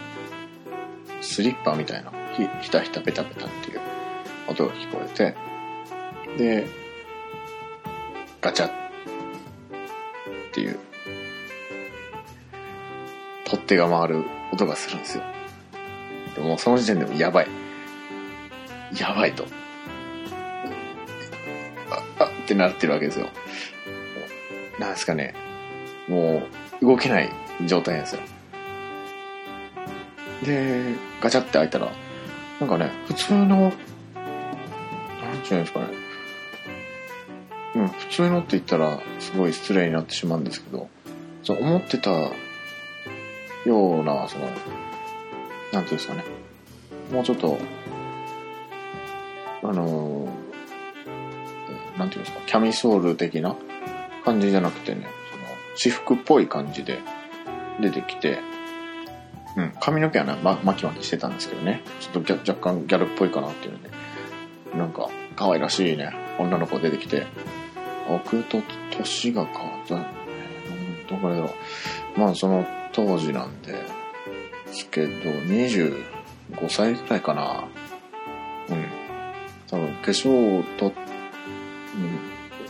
[1.19, 3.81] スリッパみたいな、ひひたひたペタペタっていう
[4.47, 5.35] 音が聞こえて、
[6.37, 6.67] で、
[8.41, 8.71] ガチャっ
[10.51, 10.79] ていう、
[13.45, 15.23] 取っ手が回る音がするんですよ。
[16.35, 17.47] でもその時点でもやばい。
[18.99, 19.45] やばいと。
[21.89, 23.29] あ、あってなってるわけですよ。
[24.79, 25.35] なんですかね。
[26.07, 26.43] も
[26.81, 27.29] う動けない
[27.65, 28.21] 状態なんですよ。
[30.43, 31.91] で、ガチャって開いたら、
[32.59, 33.71] なんかね、普通の、なん
[35.43, 35.85] ていうんですかね。
[37.87, 40.89] 普通のって言ったら、すごい失礼になってしまうんですけど、
[41.43, 42.31] そう思ってたよ
[43.65, 44.47] うな、その、
[45.71, 46.23] なんていうんですかね。
[47.11, 47.57] もうちょっと、
[49.63, 50.43] あのー
[51.97, 53.55] なんていうんですか、キャミソール的な
[54.25, 55.43] 感じじゃなくてね、その、
[55.75, 56.99] 私服っぽい感じで
[57.79, 58.39] 出てきて、
[59.55, 63.89] うん、髪の毛はね、ま、巻き巻きしてたんですけどね、ちょっと若干ギャルっぽいかなっていうので、
[64.75, 67.27] なんか、可愛らしいね、女の子出てきて、
[68.07, 68.61] 僕と
[68.91, 70.05] 年が変わった、うん
[71.07, 71.53] どこらいだろ
[72.15, 72.19] う。
[72.19, 73.79] まあ、その当時なんで、で
[74.73, 76.03] すけど、25
[76.69, 77.65] 歳くらいかな。
[78.69, 78.85] うん。
[79.67, 80.91] 多分、化粧と、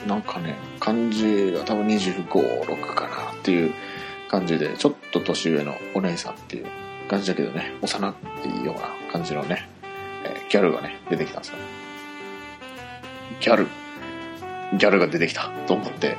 [0.02, 2.26] うん、なんかね、感じが多分25、
[2.64, 3.74] 6かなっていう
[4.30, 6.66] 感じで、ちょっと年上のお姉さんっていう
[7.10, 9.70] 感じだけどね、幼っていうような感じのね、
[10.26, 11.58] えーギャルがね、出てきたんですよ。
[13.40, 13.68] ギャル、
[14.78, 16.18] ギャルが出てきたと思って、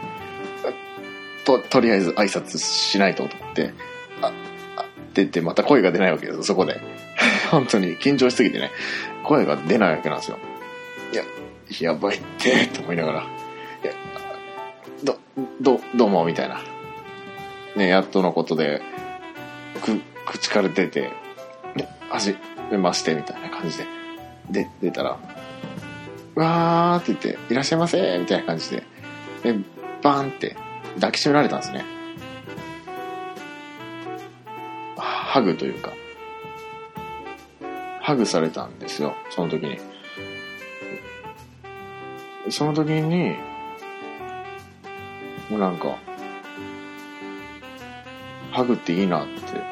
[1.44, 3.72] と、とりあえず挨拶しないとと思って、
[4.20, 4.32] あ、
[4.76, 6.80] あってまた声が出ないわけですよ、そこで。
[7.50, 8.70] 本当に緊張しすぎてね、
[9.22, 10.38] 声が出ないわけなんですよ。
[11.12, 11.24] いや、
[11.92, 13.22] やばいって、と思いながら、い
[13.86, 13.92] や、
[15.04, 15.18] ど、
[15.60, 16.60] ど、どうも、みたいな。
[17.76, 18.82] ね、やっとのことで、
[19.82, 21.12] く、口から出て、
[21.74, 22.36] ね、味、
[22.70, 23.84] めまして、みたいな感じで、
[24.50, 25.18] で、出たら、
[26.34, 28.82] わーって言って、いらっしゃいませーみたいな感じで、
[29.42, 29.54] で、
[30.02, 30.56] バーンって
[30.96, 31.84] 抱きしめられたんですね。
[34.96, 35.92] ハグというか、
[38.00, 39.78] ハグされたんですよ、その時に。
[42.50, 43.36] その時に、
[45.50, 45.96] もうなんか、
[48.52, 49.62] ハグっていいなって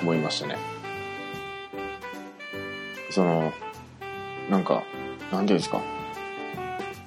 [0.00, 0.56] 思いましたね。
[3.10, 3.52] その、
[4.48, 4.82] なんか、
[5.32, 5.80] なんていうんですか、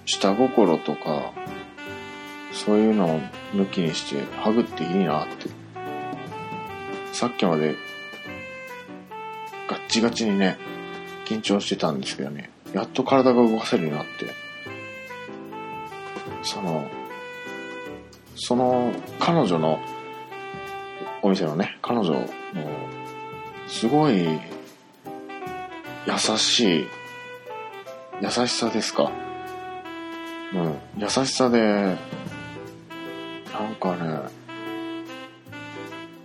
[0.06, 1.32] 下心とか、
[2.52, 3.20] そういうのを
[3.54, 5.50] 抜きにして、ハグっていいなって。
[7.12, 7.76] さっきまで、
[9.68, 10.58] ガッチガチにね、
[11.26, 14.26] 緊張してたんですけどね、やっと体が動かせるようになって、
[16.44, 16.88] その、
[18.36, 19.80] その、彼女の、
[21.22, 22.28] お店のね、彼女の、
[23.68, 24.40] すごい、優
[26.38, 26.88] しい、
[28.24, 29.12] 優しさですか？
[30.54, 31.94] うん、優しさで、な
[33.70, 34.20] んかね、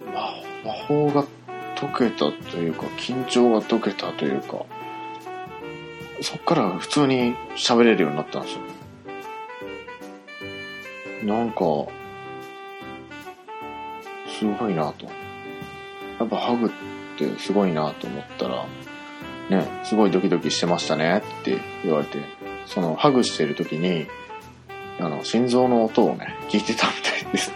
[0.06, 0.30] ま、
[0.64, 1.24] 魔法が
[1.74, 4.64] 解けたというか、緊張が解けたというか、
[6.22, 8.60] そっから普通に喋れるようになったんですよ。
[11.24, 11.58] なんか、
[14.38, 15.06] すごいなと。
[16.20, 16.70] やっぱハグっ
[17.18, 18.64] てすごいなと思ったら、
[19.50, 22.18] ね、すごいドキドキしてましたねって言われて、
[22.66, 24.06] そのハグしてる時に、
[25.00, 27.52] あの、心臓の音をね、聞いてたみたいです。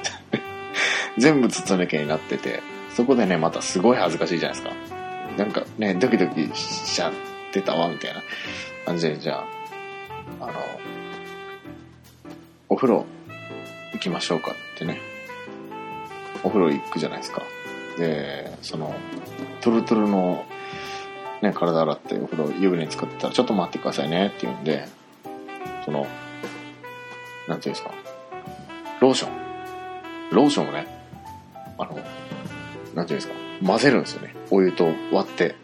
[1.18, 4.74] 全部筒抜けになってて、そこでね、またすごい恥ずかしいじゃないですか。
[5.36, 7.12] なんかね、ドキドキしちゃっ
[7.52, 8.22] てたわ、みたいな
[8.86, 9.44] 感じで、じゃ
[10.40, 10.52] あ、あの、
[12.68, 13.06] お風呂
[13.92, 15.00] 行きましょうかってね、
[16.42, 17.42] お風呂行くじゃないですか。
[17.98, 18.94] で、その、
[19.60, 20.44] トゥルトルの、
[21.42, 24.86] ね、体洗ってお風呂湯船使ってたら、ちょっと待ってくださいねって言うんで、
[25.84, 26.06] その、
[27.48, 27.92] なんていうんですか、
[29.00, 29.32] ローション。
[30.30, 30.86] ローションをね、
[31.78, 31.98] あの、
[32.94, 33.34] なんていうんですか、
[33.66, 34.34] 混ぜるんですよね。
[34.50, 35.56] お湯と割って。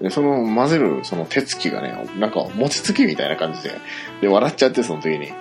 [0.00, 3.72] で、その混ぜるその手つきがね、なんか餅つきみたいな感じで、
[4.20, 5.32] で、笑っちゃってその時に。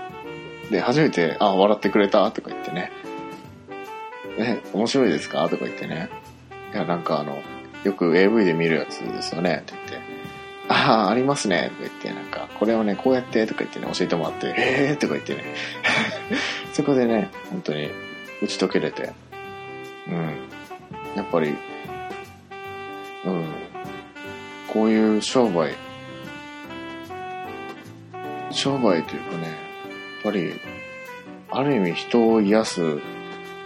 [0.72, 2.92] で、初めて、あ、笑ってくれたとか言ってね。
[4.38, 5.48] ね、面白いですか？
[5.50, 6.10] とか言ってね。
[6.74, 7.38] いや、なんかあの、
[7.84, 10.12] よく AV で見るやつですよねって言って。
[10.68, 11.72] ああ、ありますね。
[11.78, 15.44] とか言って、なんか、これをね、こうやってとか言ってね、教えてもらって、へえーとか言ってね。
[16.74, 17.90] そこでね、本当に
[18.42, 19.12] 打ち解けれて。
[20.08, 20.16] うん。
[21.16, 21.56] やっぱり、
[23.26, 23.46] うん。
[24.72, 25.74] こういう商売、
[28.52, 29.54] 商売というかね、やっ
[30.24, 30.54] ぱり、
[31.50, 33.00] ある意味人を癒す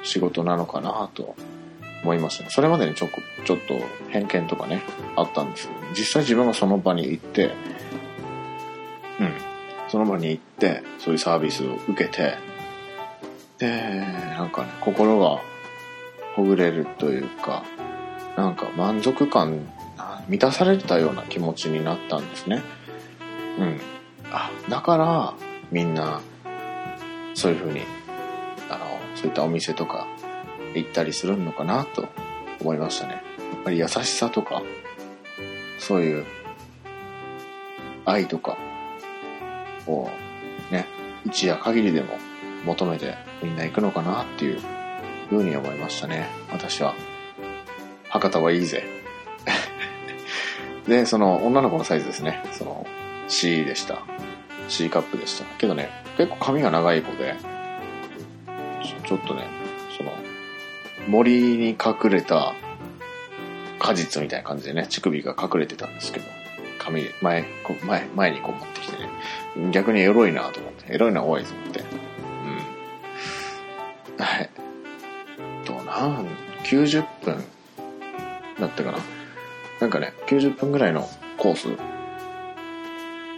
[0.01, 1.35] 仕事なのかなと
[2.05, 2.49] 思いますね。
[2.51, 3.09] それまでにちょ、
[3.45, 4.83] ちょっと偏見とかね、
[5.15, 7.45] あったんですけど、実際自分がその場に行って、
[9.19, 9.33] うん、
[9.87, 12.37] その場に行って、そういうサービスを受けて、
[13.57, 14.05] で、
[14.37, 15.41] なんかね、心が
[16.35, 17.63] ほぐれるというか、
[18.37, 19.67] なんか満足感、
[20.27, 22.61] 満たされたような気持ちになったんですね。
[23.57, 23.79] うん。
[24.31, 25.33] あ、だから、
[25.71, 26.21] みんな、
[27.33, 27.81] そういう風に、
[28.69, 30.07] あの、そういったお店とか
[30.75, 32.07] 行ったりするのかなと
[32.61, 33.13] 思いましたね。
[33.13, 33.21] やっ
[33.63, 34.61] ぱり優しさとか、
[35.79, 36.25] そういう
[38.05, 38.57] 愛とか
[39.87, 40.09] を
[40.71, 40.87] ね、
[41.25, 42.17] 一夜限りでも
[42.65, 44.59] 求めてみんな行くのかなっていう
[45.29, 46.27] ふうに思いましたね。
[46.51, 46.95] 私は。
[48.09, 48.83] 博多はいいぜ。
[50.87, 52.43] で、その女の子のサイズですね。
[52.53, 52.85] その
[53.27, 54.03] C でした。
[54.67, 55.45] C カップでした。
[55.57, 57.35] けどね、結構髪が長い子で、
[59.05, 59.64] ちょっとね、
[61.07, 62.55] 森に隠れた
[63.79, 66.25] 果実みたいな感じでね、乳首が隠れてたんですけど、
[66.79, 69.09] 髪、前、こ前、前にこう持ってきてね、
[69.71, 71.79] 逆にエロいなと思って、エロいのは多いと思って。
[71.79, 71.83] う
[74.21, 74.23] ん。
[74.23, 74.49] はい。
[75.65, 76.27] と、なん、
[76.63, 77.43] 90分
[78.59, 78.99] だったかな？
[79.81, 81.67] なんかね、90分ぐらいのコース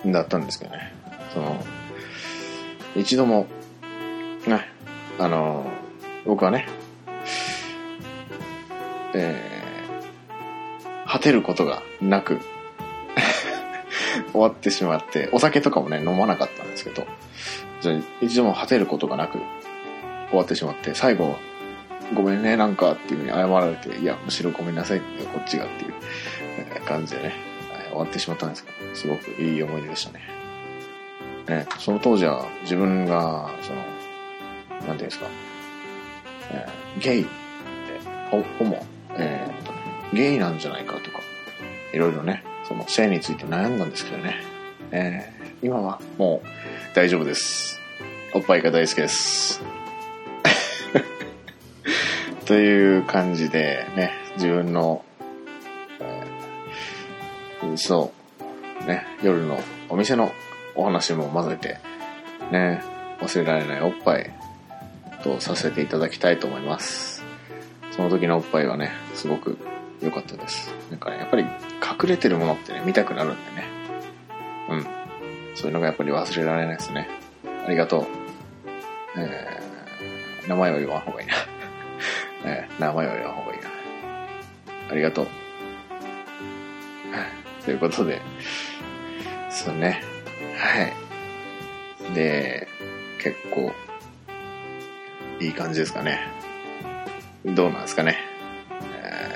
[0.06, 0.94] だったんですけどね。
[1.34, 1.66] その、
[2.96, 3.48] 一度も、
[4.46, 4.66] ね、
[5.20, 5.70] あの、
[6.26, 6.68] 僕はね、
[9.14, 12.40] えー、果てることがなく、
[14.32, 17.06] 終わってしまって、お酒とかもね、飲まなかったんですけど、
[17.82, 19.40] じゃ一度も果てることがなく、
[20.30, 21.36] 終わってしまって、最後、
[22.14, 25.06] ごめんね、なんかっていうふうに謝られて、いや、むしろごめんなさい、こ
[25.40, 25.94] っちがっていう
[26.58, 27.34] え感じでね、
[27.90, 30.22] 終わってしまったんですけど、すごくいい思い出でしたね。
[31.48, 33.86] ね、その当時は自分が、その、な
[34.78, 35.28] んていうんですか、
[36.52, 37.30] えーゲイって、
[38.32, 38.86] ホホモ、
[39.18, 39.68] えー
[40.14, 41.20] ゲイなんじゃないかとか、
[41.94, 44.36] いろいろね、その性について悩んだんですけどね、
[44.92, 46.48] えー今はもう
[46.96, 47.80] 大丈夫です。
[48.34, 49.62] おっぱいが大好きです。
[52.46, 55.04] という感じでね、自分の、
[56.00, 58.14] えーそ
[58.84, 59.60] う、ね、夜の
[59.90, 60.32] お店の
[60.76, 61.80] お話も混ぜて、
[62.52, 62.82] ね、
[63.20, 64.32] 忘れられないおっぱい
[65.24, 67.17] とさせていただきたいと思います。
[67.98, 69.58] その時のおっぱいはね、すごく
[70.02, 70.72] 良かったです。
[70.92, 71.50] なんかね、やっぱり隠
[72.08, 73.68] れてるものってね、見たくなるんでね。
[74.70, 74.86] うん。
[75.56, 77.10] そういうのがやっぱり忘れられないですね。
[77.66, 78.06] ありがとう。
[79.20, 79.68] えー
[80.48, 81.34] 名前は言わん方がいいな。
[82.46, 83.70] えー名前は言わん方がいいな。
[84.92, 85.28] ありがとう。
[87.66, 88.22] ということで、
[89.50, 90.04] そうね。
[90.56, 90.94] はい。
[92.14, 92.68] で、
[93.20, 93.74] 結構、
[95.40, 96.20] いい感じですかね。
[97.56, 98.18] どうなんですかね。
[98.94, 99.28] え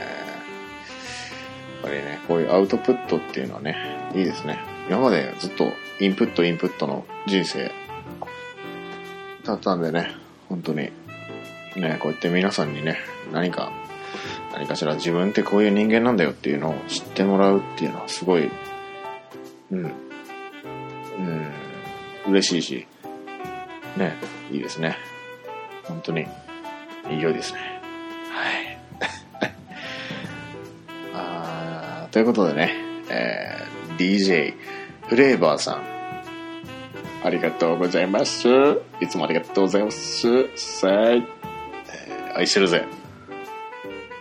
[1.75, 3.75] やっぱりね、こういうアウトプットっていうのはね、
[4.15, 4.59] いいですね。
[4.89, 7.71] 今までずっとインプットインプットの人生
[9.43, 10.15] だったんでね、
[10.49, 10.91] 本当に、
[11.75, 12.97] ね、こうやって皆さんにね、
[13.31, 13.71] 何か、
[14.53, 18.49] 何かしら自分ってこういう人間なんだよっていうのを知ってもらうっていうのはすごい、
[19.71, 21.51] うん、うん、
[22.27, 22.87] 嬉しいし、
[23.97, 24.15] ね、
[24.51, 24.97] いいですね。
[25.83, 26.27] 本当に、
[27.09, 27.80] いいよいですね。
[32.11, 32.75] ということでね、
[33.09, 34.55] えー DJ
[35.07, 35.83] フレーバーさん、
[37.23, 38.47] ありがとうございます。
[38.99, 40.47] いつもありがとうございます。
[40.55, 42.85] さあ、えー愛してるぜ。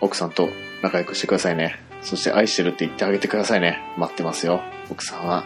[0.01, 0.49] 奥さんと
[0.83, 1.79] 仲良くしてくださいね。
[2.01, 3.79] そして愛してるって言ってあげてくださいね。
[3.97, 4.61] 待ってますよ。
[4.89, 5.45] 奥さんは。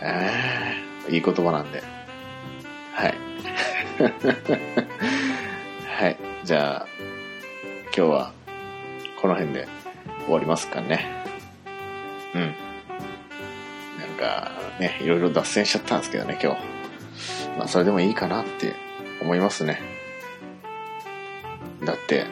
[0.00, 1.82] えー、いい言葉なんで。
[2.92, 3.14] はい。
[5.88, 6.16] はい。
[6.44, 6.86] じゃあ、
[7.96, 8.32] 今日は
[9.20, 9.68] この辺で
[10.24, 11.15] 終わりますかね。
[12.36, 12.54] うん。
[13.98, 16.60] なんかね、いろいろ脱線しちゃったんですけどね、今日。
[17.58, 18.74] まあ、それでもいいかなって
[19.22, 19.80] 思いますね。
[21.84, 22.26] だって、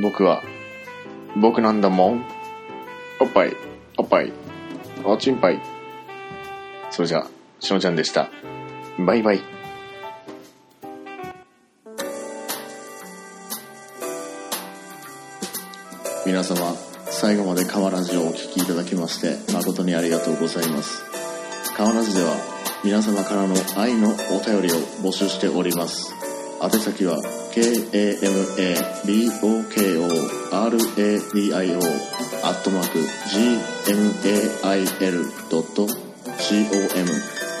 [0.00, 0.42] 僕は、
[1.36, 2.24] 僕なんだもん。
[3.20, 3.56] おっぱい、
[3.96, 4.32] おっぱい、
[5.04, 5.60] おちんぱい。
[6.90, 7.26] それじゃあ、
[7.60, 8.28] しのちゃんでした。
[8.98, 9.59] バイバイ。
[16.26, 21.02] 皆様、最後まで川ラジをお聴きいただきまして、誠にありがとうございます。
[21.76, 22.36] 川ラジでは、
[22.84, 24.12] 皆様からの愛のお
[24.44, 26.12] 便りを募集しております。
[26.62, 27.16] 宛先は、
[27.54, 28.20] k-a-m-a-b-o-k-o-r-a-d-i-o
[32.42, 34.10] アットマーク gmail.com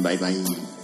[0.03, 0.80] バイバイ。